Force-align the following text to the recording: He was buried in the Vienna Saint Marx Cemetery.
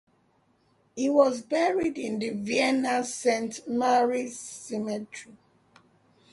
He 0.95 1.11
was 1.11 1.43
buried 1.43 1.95
in 1.95 2.17
the 2.17 2.31
Vienna 2.31 3.03
Saint 3.03 3.67
Marx 3.67 4.35
Cemetery. 4.35 5.37